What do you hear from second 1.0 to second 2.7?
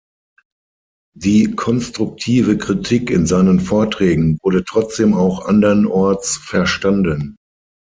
Die konstruktive